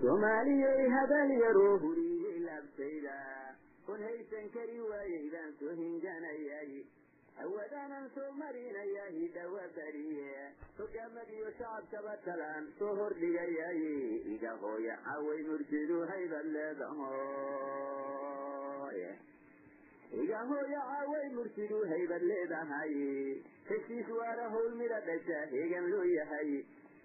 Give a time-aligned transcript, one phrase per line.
[0.00, 3.16] soomaaliyey hadal yaroo huriyey laabtayda
[3.86, 6.70] kun haysan kari waayey baan soo hinganayay
[7.44, 10.30] awadaanan soo marinayahi dhawa bariye
[10.78, 13.82] hogaamadiyo shacabkaba talaan soo hordhigayay
[14.36, 17.10] iga hooya caway murtidu haybad leedahoy
[20.24, 22.94] iga hooya caway murtidu haybad leedahay
[23.70, 26.50] heshiis waara howl mida dhasha heegan loo yahay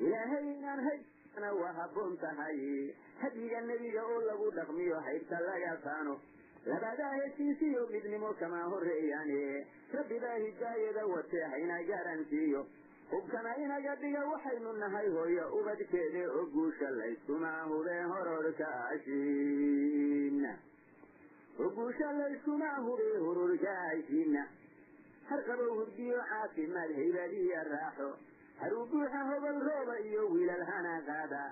[0.00, 1.08] ilaahay inaan haybana
[1.38, 2.92] waa habboon tahay.
[3.20, 6.20] Hadyiga nebiga oo lagu dhaqmiyo haybta laga saano
[6.66, 12.66] labadaa heshiisiyo midnimo kama horeeyaane rabbibaa hidaayada watee hayna garantiiyo
[13.10, 18.68] hubkana inaga dhiga waxaynu nahay hooyo ubadkeede oo guusha layskuma hubee hororka
[21.60, 24.46] oo guusha layskuma hubee hororka ashiina.
[25.30, 28.16] Harqabow hurdiyo caafimaad haybadiya raaxo.
[28.60, 30.28] Haruu buuxa hobol rooba iyo
[31.20, 31.42] qaada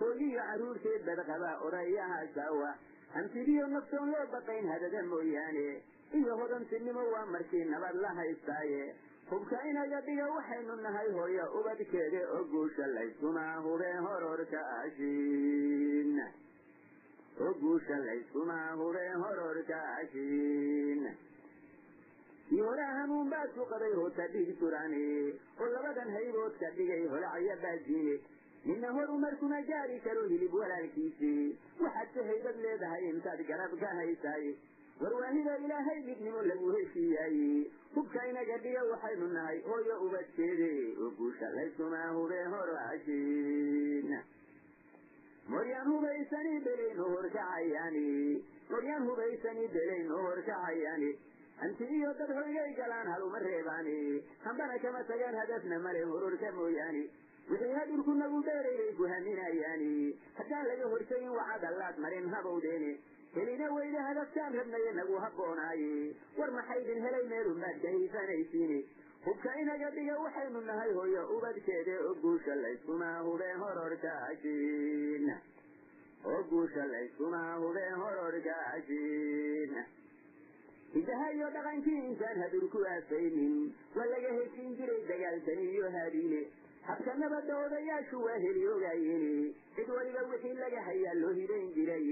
[0.00, 2.70] hooyiyo carruurteed badqaba odayaha saawa
[3.14, 5.66] hantidiyo naftoon loo baqayn hadada mooyaane
[6.18, 8.82] iyo hodantinimo waa markii nabad la haystaaye
[9.30, 16.26] hubka inaga dhiga waxaynu nahay hooyo ubadkeede oo guusha layskuma hubee hororka ashiina
[17.46, 21.12] oo guusha layskuma hubee hororka ashiina
[22.56, 25.02] iyo hanuun baad ku qaday hoota dhig surane
[25.60, 28.16] oo labadan haybood ka dhigay holacaya baajiine
[28.64, 34.48] ninna horu markuna gaari karo hilib walaalkiisii waxaad ka haybad leedahay intaad garab ka haysaay
[35.02, 37.50] warwaahida ilaahay midnimo lagu heshiiyaaye
[37.94, 40.70] hubka inaga dhiga waxaynu nahay hooyo ubadkeede
[41.04, 44.18] oo guusha layskuma hubee horo ashiina
[45.52, 48.04] moryaan hubaysani belayn oo horkacayaani
[48.72, 51.10] moryaan hubaysani belayn oo horkacayaani
[51.60, 53.96] hanti iyo dad hoygay galaan haluma reebaani
[54.44, 57.04] hambana kama tagaan hadafna male hororka mooyaane
[58.26, 62.98] wixii hadurku nagu dheeraynay guhaminayaani haddaan laga hortagin wacadallaad marin habowdeene
[63.34, 68.80] helina weyne hadaftaan rabnaye nagu habboonaaye war maxaydin helay meelunbaad ka hiisanaysiine
[69.26, 75.36] hubka inaga dhiga waxaynu nahay hooyo ubadkeede oo guusha layskuma hubee hororka ashiina
[76.24, 79.84] oo guusha layskuma hubee hororka ashiina
[80.94, 86.40] hidaha iyo dhaqankii insaan hadurku aafaynin waa laga heshin jiray dagaalkani iyo haadiine
[86.88, 92.06] habka nabadda odayaashu waa heli ogaayeen cid waliba wixii laga hayaa loo hibayn jiray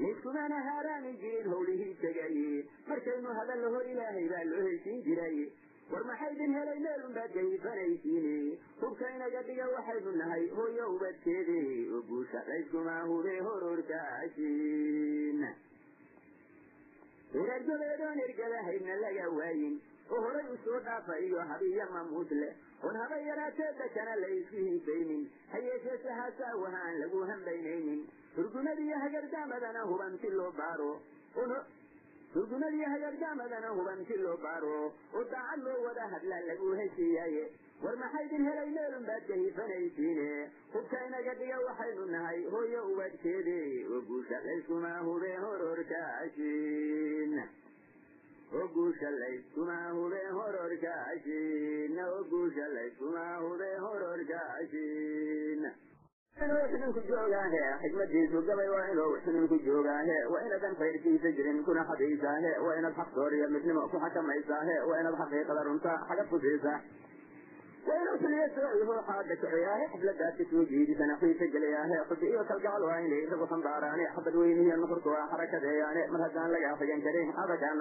[0.00, 5.38] layskumana haaraami jirin howlihii tegaye markaynu hadallo hor ilaahay baa loo heshin jiray
[5.92, 8.34] war maxaydin helay meelunbaad gahiifanaysiine
[8.82, 11.58] hubka inaga dhiga waxaynu nahay hooyo ubadkeede
[11.96, 14.00] oo guusha layskuma hubee hororka
[17.38, 19.80] ashiina reergobeedoon ergada haydna laga waayin.
[20.10, 24.56] Oo horay u soo dhaafa iyo habiya mamuud leh oon haba yaraatee dakana la isku
[24.56, 28.00] hiisaynin ha yeeshee sahasaawaha aan lagu hambaynaynin.
[28.36, 30.90] Hurgumadiyo hagardaamadana hubanti loo baaro
[32.34, 34.74] hurgumadiyo hagardaamadana hubanti loo baaro
[35.16, 37.44] oo daacad loo wada hadlaa lagu heshiiyaaye
[37.84, 40.26] war maxaydin helay meelun baad ka hiifanaysiine
[40.74, 43.58] hubka inaga dhiga waxaynu nahay hooyo ubadkeede
[43.94, 47.44] oo guusha layskuma hubee hororka ashiina
[48.58, 55.07] oo guusha layskuma hubee hororka ashiina oo guusha layskuma hubee hororka ashiina
[56.48, 62.52] inuu xidinku joogaahe xikmadiisu gabay waa inuu xidinku joogaahe waa inadan khayrkiisa jirin kuna xadaysaahe
[62.66, 66.78] waa inaad xaqsoor iyo midnimo ku xakamaysaahe waa inaad xaqiiqada runta xagad ku siisaa
[67.88, 72.98] waa inuu taliya sooiho xaada kiciyaahe xafladaadka soo jeedisana xiisa gelayaahe xubi iyo kalgacal waa
[73.06, 77.74] inay isagu xambaaraane xabad weynihiyo nuxurka waa xarakadeeyaane mar haddaan lagaa xigan karin xaada kaa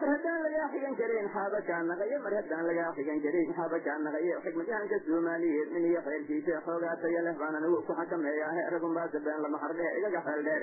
[0.00, 1.82] mar haddaan lagaa xigan karin xaaba kaa
[2.24, 6.94] mar haddaan lagaa xigan karin xaaba kaa naqaye xikmadyahanka soomaaliyeed nin iyo khayrkiisa xoogaa
[7.26, 10.62] leh baan anigu ku xakameeyaahe ragunbaasa been lama xardhe igaga xeel dheer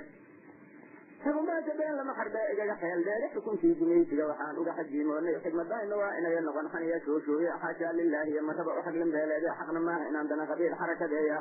[1.27, 6.41] ragunbaasa been lama xardhe igaga xeel dheere xukunkii gumaysiga waxaan uga xajiimoonay xikmadayna waa inaga
[6.47, 10.73] noqon xaniya shooshuuye xaashaa lilaahi iyo marraba u xaglin beeleede xaqna maaha inaan dana qabiil
[10.81, 11.37] xarakadeeya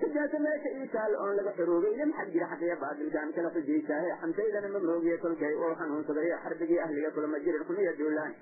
[0.00, 4.80] sidaasa meesha ii taal oon laga xoroogayna maxaa jira xaqiya baadilkaan kala xujaysaahe xamsaydana ma
[4.88, 7.64] moogiye kolkay oo xanuunsaday xarbigii ahliga kulama jirin.
[7.68, 8.34] Xumiya duulaan.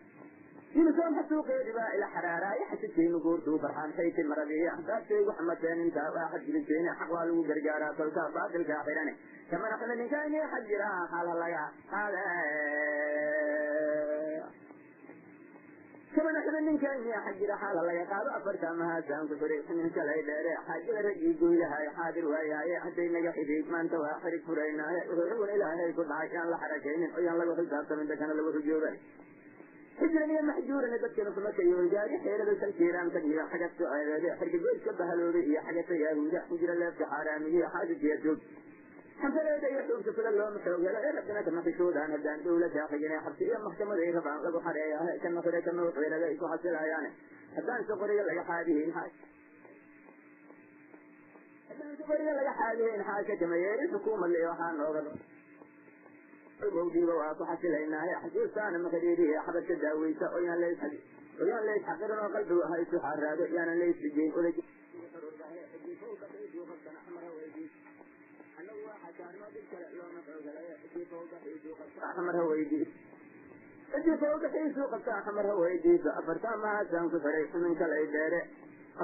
[0.76, 7.10] Yunisoom xasuuqeedi baa ila xaraaraaye xasidkaynu guurtuu barxaantayti maradiiyo axdaabtaygu xamateen intaa waa xadgudubtayne xaq
[7.16, 9.12] waa lagu gargaaraa kolkaa baadilkaa xidhane
[9.50, 10.90] kamana xidhaninkayni xag jira.
[11.12, 11.64] Xaala laga
[16.14, 19.60] xaale kamana xidhaninkayni xag jira xaala laga qaado afarta mahaasaan ku xiray
[19.96, 25.46] shalay dheere xaajada raggii goylahay xaadir waayaaye hadday naga xidhiid maanta waa xirig furaynaaye wuxuu
[25.56, 28.96] ilaahay ku dhacay yaan la xarakaynin oo yaan lagu xisaabtamin dakana lagu xujoobay
[29.98, 35.94] xijran iyo maxjuuran dadkana kumakayoon gaari xeerada salkiiraan tagiyo xaga soceedeede xirgagoyska bahalooday iyo xagata
[36.04, 38.16] yaahuuda xijra leefka xaaraamiyo xaasikiya
[39.20, 43.16] joog xanfareeda iyo xuugta fula looma xoog helo ee rabbina kama xishoodaan haddaan dowladda xigine
[43.26, 47.10] xabsi iyo maxkamaday rabaan lagu xareeyahe kana xire kana uxeeraga isu xasilayaane
[47.56, 48.90] haddaan soqoriga laga xaadihin
[51.68, 55.02] haddaan soqoriga laga xaadihin xaasha kama yeerin xukuumad le waxaa nooga
[56.76, 60.78] mawdiiba waa ku xasilaynaaye xasuustaana makadhiirihi xabadka daaweysa oyaan leys
[61.44, 64.56] oyaan leys xaqirin oo qalbigu ha isu xaaraado yaanan leys dhigeyn odag
[72.14, 72.88] xamar ha weydiis
[73.94, 74.16] cidii
[74.92, 76.56] qabtaa xamar ha weydiiso afartaa
[77.12, 78.40] ku xiray xumin kalay dheere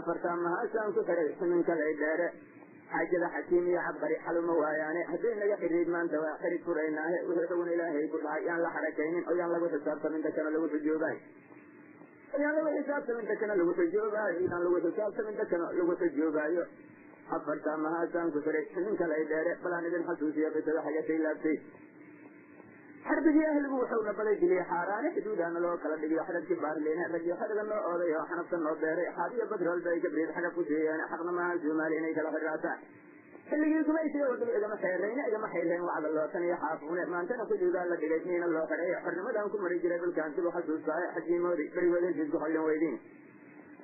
[0.00, 2.28] afartaa mahaasaan ku xiray xumin kalay dheere
[2.92, 7.68] xaajada xakiim iyo cabqari xaluma waayaane hadday naga xiriid maanta waa xirig furaynaahe wixii xugun
[7.74, 11.16] ilaahay ku dhacay yaan la xarakaynin oo yaan lagu xisaabtamin dakana lagu xujoobaay
[12.44, 16.64] yaan lagu xisaabtamin dakana lagu xujoobaayo yaan lagu xisaabtamin dakana lagu xujoobaayo
[17.38, 21.56] afartaa mahaasaan ku xiray xumin kalay dheere balaan idin xasuusiya qisada xagatay laabtay
[23.08, 27.80] xarbigii ahligu wuxuuna balay geliyey xaaraane xuduudaana loo kala dhigiyo xadadkii baarliine raggii xadhiga noo
[27.92, 31.96] ooday oo xanafta noo beeray xaabiyo badrool bay gabriid xagab ku siiyeen xaqna maaha soomaali
[32.00, 32.78] inay kala xiraataan
[33.50, 38.20] xilligii gumaysiga wadaba igama xeerayne igama xayreen wacda lootan iyo xaafuune maantana xuduudaa la dhigay
[38.28, 42.96] miina loo xidhay xornimadan ku mari jiray dhulkaan sibu xasuustaaye xajiimoodi berigoodinsiis ku xollin weydiin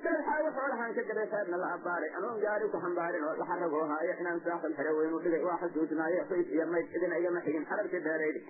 [0.03, 4.39] dalalxaawo xoolahaan ka gaday xeebna la abbaaray anoon gaari ku xambaarin oo laxaragoo haayo inaan
[4.47, 8.41] saaxil xidho weynu dhigay waa xasuusnaaye fays iyo mayd idina igama xigin xararka dheeraydi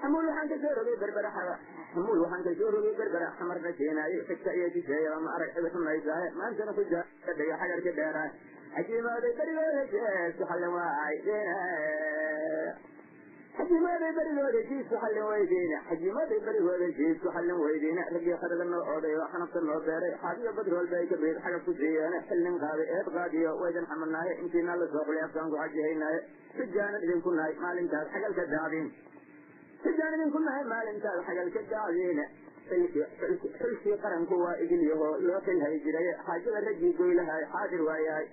[0.00, 1.30] xamuul waxaan ka soo rogay berbera
[1.94, 6.28] xamuul waxaan ka soo rogay berbera xamarna keenaaye xigta iyo shisheeya ma arag cidi xumaysaaye
[6.40, 8.30] maantana ku jaadhiga xagarka dheeraay
[8.76, 11.16] xajiimooday berigooda jees ku xallin waay
[13.56, 18.82] xajiimooday berigooda jiis ku xallin weydiine xajiimooday berigooda jiis ku xallin weydiine raggii xadhiga noo
[18.94, 23.08] oo xanafta noo beeray xaabiyo badrool bay ka beed xagab ku siiyeene xillin qaaday eed
[23.16, 26.20] qaadiyo waydan xamanaaye intiina la soo afkaan ku xajihaynaaye
[26.58, 28.88] xujaanan idinku nahay maalintaas xagalka daacdiin
[29.86, 32.24] xujaan idinku nahay maalintaad xagalka daacdiine
[33.60, 38.26] xilkii qaranku waa igil yaho loo xilhay jiray xaajada raggii goylahay xaadir waayahay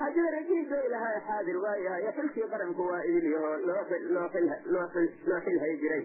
[0.00, 6.04] xaajada raggii goylahay xaadir waayahay xilkii qaranku waa igil yaho loo xilhay jiray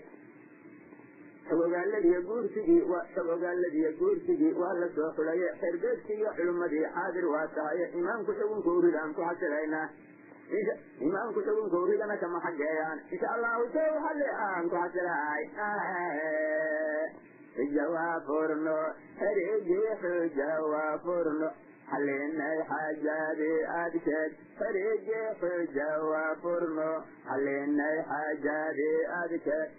[1.50, 2.82] xogogaaladiiyo guursigii
[3.16, 9.14] xogogaaladiiyo guursigii waa la soo xulaye xerbeedkii iyo culummadii xaadir waa tahaye imaamku xugunka uridaan
[9.14, 9.88] ku xasilaynaa
[11.08, 15.44] imaamku xugunka uridana kama xageeyaan insha allahu sow xalli aan ku xasilahay
[17.58, 18.78] xuja waa furno
[19.22, 21.50] herigii xuja waa furno
[21.92, 26.32] xalinay xaajaadii adkeed herigii xuja waa
[27.30, 29.70] xalinay xaajaadii adkeed